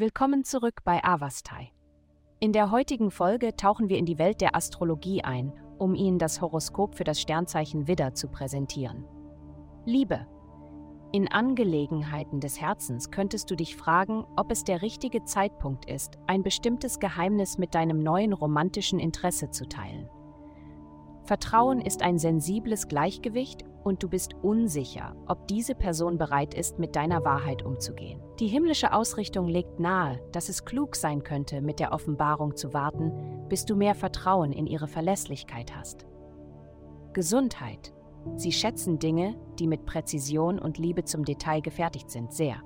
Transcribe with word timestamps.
Willkommen 0.00 0.44
zurück 0.44 0.84
bei 0.84 1.02
Avastai. 1.02 1.72
In 2.38 2.52
der 2.52 2.70
heutigen 2.70 3.10
Folge 3.10 3.56
tauchen 3.56 3.88
wir 3.88 3.98
in 3.98 4.06
die 4.06 4.20
Welt 4.20 4.40
der 4.40 4.54
Astrologie 4.54 5.24
ein, 5.24 5.52
um 5.76 5.96
Ihnen 5.96 6.20
das 6.20 6.40
Horoskop 6.40 6.94
für 6.94 7.02
das 7.02 7.20
Sternzeichen 7.20 7.88
Widder 7.88 8.14
zu 8.14 8.28
präsentieren. 8.28 9.04
Liebe. 9.86 10.24
In 11.10 11.26
Angelegenheiten 11.26 12.38
des 12.38 12.60
Herzens 12.60 13.10
könntest 13.10 13.50
du 13.50 13.56
dich 13.56 13.74
fragen, 13.74 14.24
ob 14.36 14.52
es 14.52 14.62
der 14.62 14.82
richtige 14.82 15.24
Zeitpunkt 15.24 15.90
ist, 15.90 16.16
ein 16.28 16.44
bestimmtes 16.44 17.00
Geheimnis 17.00 17.58
mit 17.58 17.74
deinem 17.74 17.98
neuen 17.98 18.34
romantischen 18.34 19.00
Interesse 19.00 19.50
zu 19.50 19.68
teilen. 19.68 20.08
Vertrauen 21.24 21.80
ist 21.80 22.02
ein 22.02 22.20
sensibles 22.20 22.86
Gleichgewicht 22.86 23.64
und 23.88 24.02
du 24.02 24.08
bist 24.08 24.34
unsicher, 24.42 25.16
ob 25.26 25.48
diese 25.48 25.74
Person 25.74 26.18
bereit 26.18 26.54
ist, 26.54 26.78
mit 26.78 26.94
deiner 26.94 27.24
Wahrheit 27.24 27.64
umzugehen. 27.64 28.20
Die 28.38 28.46
himmlische 28.46 28.92
Ausrichtung 28.92 29.48
legt 29.48 29.80
nahe, 29.80 30.20
dass 30.30 30.48
es 30.48 30.64
klug 30.64 30.94
sein 30.94 31.24
könnte, 31.24 31.60
mit 31.60 31.80
der 31.80 31.92
Offenbarung 31.92 32.54
zu 32.54 32.72
warten, 32.74 33.46
bis 33.48 33.64
du 33.64 33.74
mehr 33.74 33.94
Vertrauen 33.94 34.52
in 34.52 34.66
ihre 34.66 34.86
Verlässlichkeit 34.86 35.74
hast. 35.74 36.06
Gesundheit. 37.14 37.92
Sie 38.36 38.52
schätzen 38.52 38.98
Dinge, 38.98 39.34
die 39.58 39.66
mit 39.66 39.86
Präzision 39.86 40.58
und 40.58 40.78
Liebe 40.78 41.04
zum 41.04 41.24
Detail 41.24 41.60
gefertigt 41.60 42.10
sind, 42.10 42.32
sehr. 42.32 42.62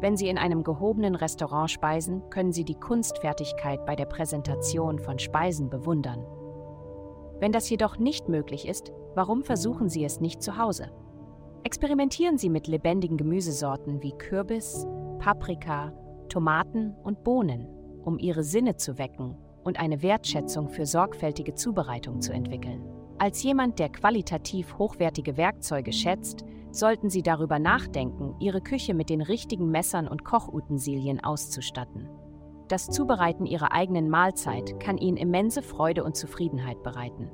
Wenn 0.00 0.16
Sie 0.16 0.28
in 0.28 0.36
einem 0.36 0.64
gehobenen 0.64 1.14
Restaurant 1.14 1.70
speisen, 1.70 2.28
können 2.28 2.52
Sie 2.52 2.64
die 2.64 2.74
Kunstfertigkeit 2.74 3.86
bei 3.86 3.96
der 3.96 4.06
Präsentation 4.06 4.98
von 4.98 5.18
Speisen 5.18 5.70
bewundern. 5.70 6.26
Wenn 7.38 7.52
das 7.52 7.70
jedoch 7.70 7.98
nicht 7.98 8.28
möglich 8.28 8.68
ist, 8.68 8.92
Warum 9.14 9.42
versuchen 9.42 9.88
Sie 9.88 10.04
es 10.04 10.20
nicht 10.20 10.42
zu 10.42 10.56
Hause? 10.56 10.90
Experimentieren 11.64 12.38
Sie 12.38 12.48
mit 12.48 12.66
lebendigen 12.66 13.16
Gemüsesorten 13.16 14.02
wie 14.02 14.12
Kürbis, 14.12 14.86
Paprika, 15.18 15.92
Tomaten 16.28 16.94
und 17.04 17.22
Bohnen, 17.22 17.68
um 18.04 18.18
Ihre 18.18 18.42
Sinne 18.42 18.76
zu 18.76 18.98
wecken 18.98 19.36
und 19.64 19.78
eine 19.78 20.02
Wertschätzung 20.02 20.68
für 20.68 20.86
sorgfältige 20.86 21.54
Zubereitung 21.54 22.20
zu 22.20 22.32
entwickeln. 22.32 22.82
Als 23.18 23.42
jemand, 23.42 23.78
der 23.78 23.90
qualitativ 23.90 24.78
hochwertige 24.78 25.36
Werkzeuge 25.36 25.92
schätzt, 25.92 26.44
sollten 26.72 27.10
Sie 27.10 27.22
darüber 27.22 27.58
nachdenken, 27.58 28.34
Ihre 28.40 28.62
Küche 28.62 28.94
mit 28.94 29.10
den 29.10 29.20
richtigen 29.20 29.70
Messern 29.70 30.08
und 30.08 30.24
Kochutensilien 30.24 31.22
auszustatten. 31.22 32.08
Das 32.68 32.88
Zubereiten 32.88 33.44
Ihrer 33.44 33.72
eigenen 33.72 34.08
Mahlzeit 34.08 34.80
kann 34.80 34.96
Ihnen 34.96 35.18
immense 35.18 35.62
Freude 35.62 36.02
und 36.02 36.16
Zufriedenheit 36.16 36.82
bereiten. 36.82 37.30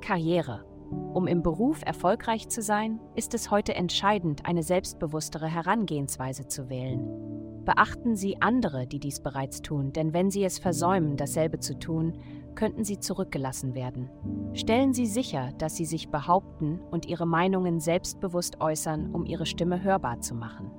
Karriere. 0.00 0.64
Um 0.90 1.26
im 1.26 1.42
Beruf 1.42 1.82
erfolgreich 1.84 2.48
zu 2.48 2.62
sein, 2.62 3.00
ist 3.14 3.34
es 3.34 3.50
heute 3.50 3.74
entscheidend, 3.74 4.46
eine 4.46 4.62
selbstbewusstere 4.62 5.46
Herangehensweise 5.46 6.46
zu 6.46 6.68
wählen. 6.68 7.64
Beachten 7.64 8.16
Sie 8.16 8.40
andere, 8.40 8.86
die 8.86 8.98
dies 8.98 9.20
bereits 9.20 9.60
tun, 9.60 9.92
denn 9.92 10.14
wenn 10.14 10.30
Sie 10.30 10.42
es 10.42 10.58
versäumen, 10.58 11.18
dasselbe 11.18 11.58
zu 11.58 11.78
tun, 11.78 12.14
könnten 12.54 12.82
Sie 12.82 12.98
zurückgelassen 12.98 13.74
werden. 13.74 14.08
Stellen 14.54 14.94
Sie 14.94 15.06
sicher, 15.06 15.52
dass 15.58 15.76
Sie 15.76 15.84
sich 15.84 16.08
behaupten 16.08 16.80
und 16.90 17.06
Ihre 17.06 17.26
Meinungen 17.26 17.78
selbstbewusst 17.78 18.60
äußern, 18.60 19.14
um 19.14 19.26
Ihre 19.26 19.44
Stimme 19.44 19.82
hörbar 19.82 20.20
zu 20.20 20.34
machen. 20.34 20.70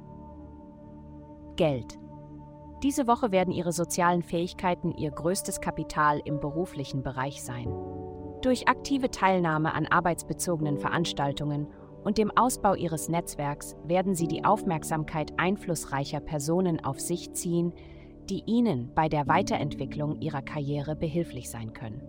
Geld. 1.55 1.99
Diese 2.81 3.07
Woche 3.07 3.31
werden 3.31 3.53
Ihre 3.53 3.71
sozialen 3.71 4.23
Fähigkeiten 4.23 4.91
Ihr 4.91 5.11
größtes 5.11 5.61
Kapital 5.61 6.21
im 6.25 6.39
beruflichen 6.39 7.03
Bereich 7.03 7.43
sein. 7.43 7.67
Durch 8.41 8.69
aktive 8.69 9.11
Teilnahme 9.11 9.73
an 9.73 9.85
arbeitsbezogenen 9.85 10.77
Veranstaltungen 10.77 11.67
und 12.05 12.17
dem 12.17 12.31
Ausbau 12.37 12.73
ihres 12.73 13.09
Netzwerks 13.09 13.75
werden 13.83 14.15
sie 14.15 14.27
die 14.27 14.45
Aufmerksamkeit 14.45 15.33
einflussreicher 15.37 16.21
Personen 16.21 16.81
auf 16.83 17.01
sich 17.01 17.33
ziehen, 17.33 17.73
die 18.29 18.43
ihnen 18.45 18.93
bei 18.95 19.09
der 19.09 19.27
Weiterentwicklung 19.27 20.21
ihrer 20.21 20.41
Karriere 20.41 20.95
behilflich 20.95 21.49
sein 21.49 21.73
können. 21.73 22.01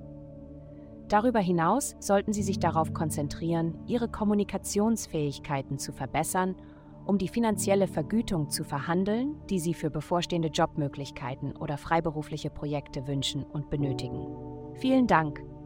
Darüber 1.08 1.40
hinaus 1.40 1.96
sollten 1.98 2.32
sie 2.32 2.44
sich 2.44 2.60
darauf 2.60 2.94
konzentrieren, 2.94 3.76
ihre 3.88 4.08
Kommunikationsfähigkeiten 4.08 5.80
zu 5.80 5.92
verbessern, 5.92 6.54
um 7.04 7.18
die 7.18 7.26
finanzielle 7.26 7.88
Vergütung 7.88 8.50
zu 8.50 8.62
verhandeln, 8.62 9.34
die 9.50 9.58
sie 9.58 9.74
für 9.74 9.90
bevorstehende 9.90 10.48
Jobmöglichkeiten 10.48 11.56
oder 11.56 11.76
freiberufliche 11.76 12.50
Projekte 12.50 13.08
wünschen 13.08 13.42
und 13.42 13.68
benötigen. 13.70 14.24
Vielen 14.76 15.08
Dank 15.08 15.42